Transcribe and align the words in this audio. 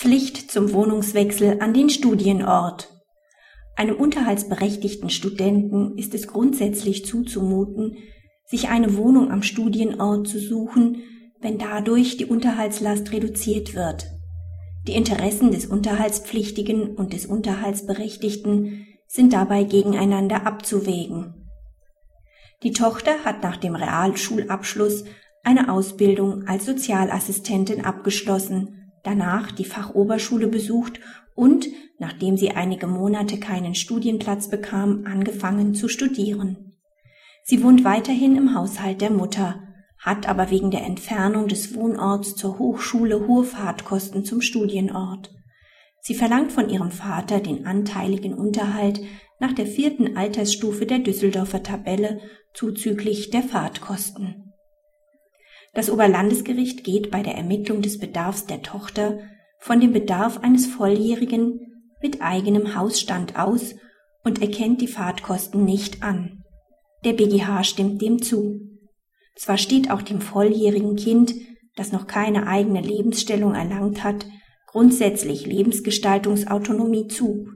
Pflicht 0.00 0.50
zum 0.50 0.72
Wohnungswechsel 0.72 1.58
an 1.60 1.74
den 1.74 1.90
Studienort. 1.90 2.88
Einem 3.76 3.96
unterhaltsberechtigten 3.96 5.10
Studenten 5.10 5.98
ist 5.98 6.14
es 6.14 6.26
grundsätzlich 6.26 7.04
zuzumuten, 7.04 7.98
sich 8.46 8.70
eine 8.70 8.96
Wohnung 8.96 9.30
am 9.30 9.42
Studienort 9.42 10.26
zu 10.26 10.38
suchen, 10.38 11.02
wenn 11.42 11.58
dadurch 11.58 12.16
die 12.16 12.24
Unterhaltslast 12.24 13.12
reduziert 13.12 13.74
wird. 13.74 14.06
Die 14.88 14.94
Interessen 14.94 15.50
des 15.50 15.66
Unterhaltspflichtigen 15.66 16.96
und 16.96 17.12
des 17.12 17.26
Unterhaltsberechtigten 17.26 18.86
sind 19.06 19.34
dabei 19.34 19.64
gegeneinander 19.64 20.46
abzuwägen. 20.46 21.46
Die 22.62 22.72
Tochter 22.72 23.22
hat 23.26 23.42
nach 23.42 23.58
dem 23.58 23.74
Realschulabschluss 23.74 25.04
eine 25.44 25.70
Ausbildung 25.70 26.48
als 26.48 26.64
Sozialassistentin 26.64 27.84
abgeschlossen, 27.84 28.79
danach 29.02 29.52
die 29.52 29.64
Fachoberschule 29.64 30.48
besucht 30.48 31.00
und, 31.34 31.66
nachdem 31.98 32.36
sie 32.36 32.50
einige 32.50 32.86
Monate 32.86 33.38
keinen 33.38 33.74
Studienplatz 33.74 34.48
bekam, 34.48 35.04
angefangen 35.06 35.74
zu 35.74 35.88
studieren. 35.88 36.74
Sie 37.44 37.62
wohnt 37.62 37.84
weiterhin 37.84 38.36
im 38.36 38.54
Haushalt 38.54 39.00
der 39.00 39.10
Mutter, 39.10 39.62
hat 39.98 40.28
aber 40.28 40.50
wegen 40.50 40.70
der 40.70 40.84
Entfernung 40.84 41.48
des 41.48 41.74
Wohnorts 41.74 42.36
zur 42.36 42.58
Hochschule 42.58 43.26
hohe 43.26 43.44
Fahrtkosten 43.44 44.24
zum 44.24 44.40
Studienort. 44.40 45.30
Sie 46.00 46.14
verlangt 46.14 46.52
von 46.52 46.70
ihrem 46.70 46.90
Vater 46.90 47.40
den 47.40 47.66
anteiligen 47.66 48.34
Unterhalt 48.34 49.00
nach 49.38 49.52
der 49.52 49.66
vierten 49.66 50.16
Altersstufe 50.16 50.86
der 50.86 51.00
Düsseldorfer 51.00 51.62
Tabelle 51.62 52.20
zuzüglich 52.54 53.30
der 53.30 53.42
Fahrtkosten. 53.42 54.49
Das 55.72 55.90
Oberlandesgericht 55.90 56.84
geht 56.84 57.10
bei 57.10 57.22
der 57.22 57.36
Ermittlung 57.36 57.82
des 57.82 57.98
Bedarfs 57.98 58.46
der 58.46 58.62
Tochter 58.62 59.20
von 59.58 59.80
dem 59.80 59.92
Bedarf 59.92 60.38
eines 60.38 60.66
Volljährigen 60.66 61.60
mit 62.02 62.22
eigenem 62.22 62.74
Hausstand 62.74 63.38
aus 63.38 63.74
und 64.24 64.40
erkennt 64.40 64.80
die 64.80 64.88
Fahrtkosten 64.88 65.64
nicht 65.64 66.02
an. 66.02 66.44
Der 67.04 67.12
BGH 67.12 67.64
stimmt 67.64 68.02
dem 68.02 68.20
zu. 68.20 68.60
Zwar 69.36 69.58
steht 69.58 69.90
auch 69.90 70.02
dem 70.02 70.20
volljährigen 70.20 70.96
Kind, 70.96 71.34
das 71.76 71.92
noch 71.92 72.06
keine 72.06 72.46
eigene 72.46 72.80
Lebensstellung 72.80 73.54
erlangt 73.54 74.02
hat, 74.02 74.26
grundsätzlich 74.66 75.46
Lebensgestaltungsautonomie 75.46 77.06
zu. 77.08 77.46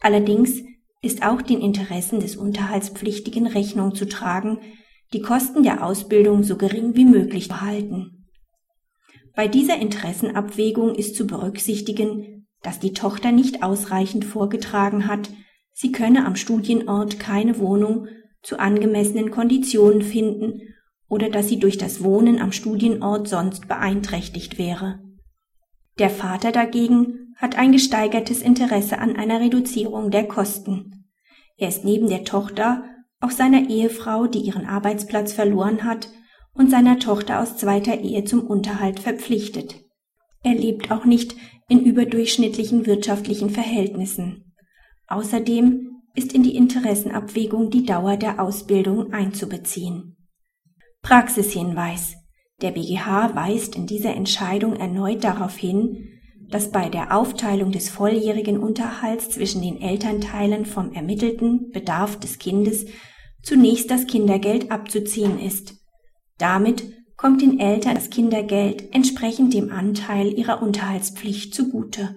Allerdings 0.00 0.62
ist 1.02 1.24
auch 1.24 1.42
den 1.42 1.60
Interessen 1.60 2.20
des 2.20 2.36
Unterhaltspflichtigen 2.36 3.46
Rechnung 3.46 3.94
zu 3.94 4.06
tragen, 4.06 4.58
die 5.12 5.20
Kosten 5.20 5.62
der 5.62 5.84
Ausbildung 5.84 6.42
so 6.42 6.56
gering 6.56 6.96
wie 6.96 7.04
möglich 7.04 7.48
behalten. 7.48 8.26
Bei 9.34 9.48
dieser 9.48 9.78
Interessenabwägung 9.78 10.94
ist 10.94 11.14
zu 11.14 11.26
berücksichtigen, 11.26 12.46
dass 12.62 12.80
die 12.80 12.92
Tochter 12.92 13.32
nicht 13.32 13.62
ausreichend 13.62 14.24
vorgetragen 14.24 15.06
hat, 15.06 15.30
sie 15.72 15.92
könne 15.92 16.26
am 16.26 16.36
Studienort 16.36 17.20
keine 17.20 17.58
Wohnung 17.58 18.08
zu 18.42 18.58
angemessenen 18.58 19.30
Konditionen 19.30 20.02
finden 20.02 20.62
oder 21.08 21.28
dass 21.28 21.48
sie 21.48 21.58
durch 21.58 21.78
das 21.78 22.02
Wohnen 22.02 22.40
am 22.40 22.52
Studienort 22.52 23.28
sonst 23.28 23.68
beeinträchtigt 23.68 24.58
wäre. 24.58 25.00
Der 25.98 26.10
Vater 26.10 26.50
dagegen 26.50 27.34
hat 27.36 27.56
ein 27.56 27.72
gesteigertes 27.72 28.42
Interesse 28.42 28.98
an 28.98 29.16
einer 29.16 29.40
Reduzierung 29.40 30.10
der 30.10 30.26
Kosten. 30.26 31.04
Er 31.56 31.68
ist 31.68 31.84
neben 31.84 32.08
der 32.08 32.24
Tochter 32.24 32.84
auch 33.20 33.30
seiner 33.30 33.68
Ehefrau, 33.68 34.26
die 34.26 34.40
ihren 34.40 34.66
Arbeitsplatz 34.66 35.32
verloren 35.32 35.84
hat, 35.84 36.08
und 36.54 36.70
seiner 36.70 36.98
Tochter 36.98 37.40
aus 37.40 37.56
zweiter 37.56 38.00
Ehe 38.00 38.24
zum 38.24 38.46
Unterhalt 38.46 39.00
verpflichtet. 39.00 39.76
Er 40.42 40.54
lebt 40.54 40.90
auch 40.90 41.04
nicht 41.04 41.36
in 41.68 41.84
überdurchschnittlichen 41.84 42.86
wirtschaftlichen 42.86 43.50
Verhältnissen. 43.50 44.54
Außerdem 45.08 45.90
ist 46.14 46.32
in 46.32 46.42
die 46.42 46.56
Interessenabwägung 46.56 47.70
die 47.70 47.84
Dauer 47.84 48.16
der 48.16 48.40
Ausbildung 48.40 49.12
einzubeziehen. 49.12 50.16
Praxishinweis. 51.02 52.14
Der 52.62 52.70
BGH 52.70 53.34
weist 53.34 53.76
in 53.76 53.86
dieser 53.86 54.14
Entscheidung 54.14 54.76
erneut 54.76 55.22
darauf 55.24 55.56
hin, 55.56 56.08
dass 56.48 56.70
bei 56.70 56.88
der 56.88 57.14
Aufteilung 57.14 57.70
des 57.70 57.90
volljährigen 57.90 58.58
Unterhalts 58.58 59.30
zwischen 59.30 59.60
den 59.62 59.80
Elternteilen 59.80 60.64
vom 60.64 60.92
ermittelten 60.92 61.70
Bedarf 61.70 62.18
des 62.18 62.38
Kindes 62.38 62.86
zunächst 63.46 63.90
das 63.92 64.08
Kindergeld 64.08 64.72
abzuziehen 64.72 65.38
ist. 65.38 65.74
Damit 66.36 66.84
kommt 67.16 67.40
den 67.40 67.60
Eltern 67.60 67.94
das 67.94 68.10
Kindergeld 68.10 68.92
entsprechend 68.92 69.54
dem 69.54 69.70
Anteil 69.70 70.36
ihrer 70.36 70.60
Unterhaltspflicht 70.60 71.54
zugute 71.54 72.16